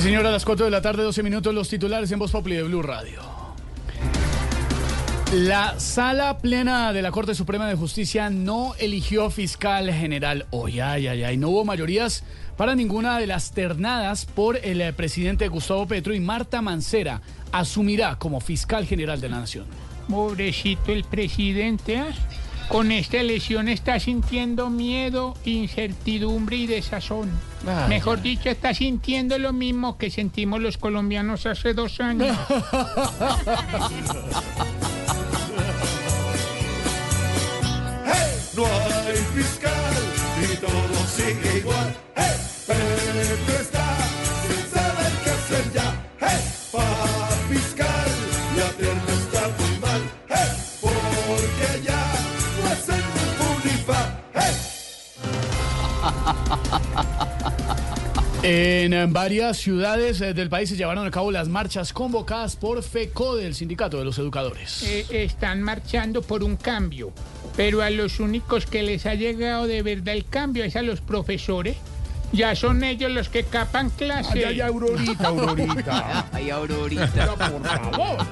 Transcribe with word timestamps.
Sí, 0.00 0.04
señora, 0.04 0.30
a 0.30 0.32
las 0.32 0.46
4 0.46 0.64
de 0.64 0.70
la 0.70 0.80
tarde, 0.80 1.02
12 1.02 1.22
minutos, 1.22 1.54
los 1.54 1.68
titulares 1.68 2.10
en 2.10 2.18
Voz 2.18 2.30
Populi 2.30 2.56
de 2.56 2.62
Blue 2.62 2.80
Radio. 2.80 3.20
La 5.34 5.78
sala 5.78 6.38
plena 6.38 6.94
de 6.94 7.02
la 7.02 7.10
Corte 7.10 7.34
Suprema 7.34 7.68
de 7.68 7.74
Justicia 7.74 8.30
no 8.30 8.72
eligió 8.78 9.28
fiscal 9.28 9.92
general 9.92 10.46
hoy. 10.52 10.80
Ay, 10.80 11.06
ay, 11.06 11.22
ay. 11.24 11.36
No 11.36 11.50
hubo 11.50 11.66
mayorías 11.66 12.24
para 12.56 12.74
ninguna 12.74 13.18
de 13.18 13.26
las 13.26 13.50
ternadas 13.50 14.24
por 14.24 14.56
el 14.64 14.80
eh, 14.80 14.94
presidente 14.94 15.48
Gustavo 15.48 15.86
Petro 15.86 16.14
y 16.14 16.20
Marta 16.20 16.62
Mancera 16.62 17.20
asumirá 17.52 18.16
como 18.16 18.40
fiscal 18.40 18.86
general 18.86 19.20
de 19.20 19.28
la 19.28 19.40
Nación. 19.40 19.66
Pobrecito 20.08 20.92
el 20.92 21.04
presidente, 21.04 21.98
¿ah? 21.98 22.08
Con 22.70 22.92
esta 22.92 23.16
elección 23.18 23.68
está 23.68 23.98
sintiendo 23.98 24.70
miedo, 24.70 25.34
incertidumbre 25.44 26.56
y 26.56 26.66
desazón. 26.68 27.28
Ay, 27.66 27.88
Mejor 27.88 28.22
dicho, 28.22 28.48
está 28.48 28.72
sintiendo 28.74 29.36
lo 29.38 29.52
mismo 29.52 29.98
que 29.98 30.08
sentimos 30.08 30.60
los 30.60 30.78
colombianos 30.78 31.46
hace 31.46 31.74
dos 31.74 32.00
años. 32.00 32.36
No 38.56 38.66
hay 38.66 39.16
fiscal 39.16 39.72
y 40.42 40.56
todo 40.56 41.06
sigue 41.06 41.58
igual. 41.58 42.09
En 58.42 59.12
varias 59.12 59.58
ciudades 59.58 60.20
eh, 60.22 60.32
del 60.32 60.48
país 60.48 60.70
se 60.70 60.76
llevaron 60.76 61.06
a 61.06 61.10
cabo 61.10 61.30
las 61.30 61.48
marchas 61.48 61.92
convocadas 61.92 62.56
por 62.56 62.82
FECODE, 62.82 63.46
el 63.46 63.54
sindicato 63.54 63.98
de 63.98 64.04
los 64.06 64.18
educadores. 64.18 64.82
Eh, 64.82 65.06
están 65.10 65.62
marchando 65.62 66.22
por 66.22 66.42
un 66.42 66.56
cambio, 66.56 67.12
pero 67.54 67.82
a 67.82 67.90
los 67.90 68.18
únicos 68.18 68.64
que 68.64 68.82
les 68.82 69.04
ha 69.04 69.14
llegado 69.14 69.66
de 69.66 69.82
verdad 69.82 70.14
el 70.14 70.24
cambio 70.24 70.64
es 70.64 70.74
a 70.76 70.82
los 70.82 71.02
profesores. 71.02 71.76
Ya 72.32 72.54
son 72.54 72.82
ellos 72.82 73.10
los 73.10 73.28
que 73.28 73.42
capan 73.44 73.90
clase. 73.90 74.38
Ay, 74.38 74.44
ay, 74.44 74.60
Aurorita, 74.60 75.28
Aurorita. 75.28 76.28
Ay, 76.32 76.50
Aurorita. 76.50 77.10
Pero 77.12 77.34
por 77.34 77.62
favor. 77.66 78.26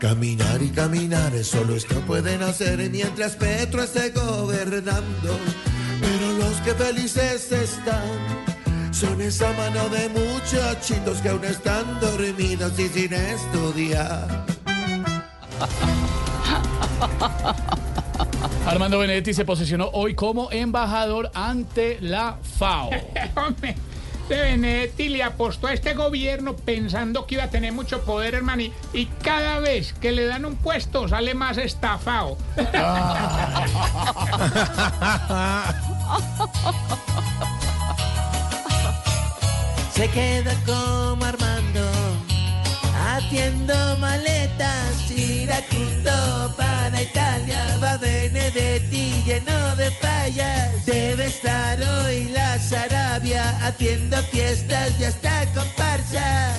Caminar 0.00 0.60
y 0.62 0.70
caminar 0.70 1.34
es 1.34 1.48
solo 1.48 1.76
esto 1.76 2.00
pueden 2.06 2.42
hacer 2.42 2.78
mientras 2.88 3.36
Petro 3.36 3.82
esté 3.82 4.08
gobernando. 4.08 5.38
Pero 6.00 6.32
los 6.38 6.54
que 6.62 6.72
felices 6.72 7.52
están 7.52 8.08
son 8.92 9.20
esa 9.20 9.52
mano 9.52 9.90
de 9.90 10.08
muchachitos 10.08 11.18
que 11.18 11.28
aún 11.28 11.44
están 11.44 12.00
dormidos 12.00 12.78
y 12.78 12.88
sin 12.88 13.12
estudiar. 13.12 14.46
Armando 18.66 19.00
Benedetti 19.00 19.34
se 19.34 19.44
posicionó 19.44 19.90
hoy 19.92 20.14
como 20.14 20.50
embajador 20.50 21.30
ante 21.34 21.98
la 22.00 22.38
FAO. 22.58 22.88
De 24.30 24.40
Benedetti 24.40 25.08
le 25.08 25.22
apostó 25.24 25.66
a 25.66 25.72
este 25.72 25.92
gobierno 25.94 26.54
pensando 26.54 27.26
que 27.26 27.34
iba 27.34 27.42
a 27.42 27.50
tener 27.50 27.72
mucho 27.72 28.02
poder, 28.02 28.34
hermano, 28.34 28.62
y, 28.92 29.06
cada 29.24 29.58
vez 29.58 29.92
que 29.94 30.12
le 30.12 30.24
dan 30.24 30.44
un 30.44 30.54
puesto 30.54 31.08
sale 31.08 31.34
más 31.34 31.58
estafado. 31.58 32.38
Se 39.92 40.08
queda 40.10 40.54
como 40.64 41.24
Armando, 41.24 41.90
haciendo 43.08 43.96
maletas, 43.98 45.10
iracundo 45.10 46.54
para 46.56 47.02
Italia, 47.02 47.49
Haciendo 53.22 54.16
fiestas 54.32 54.98
y 54.98 55.04
hasta 55.04 55.44
comparsa. 55.52 56.56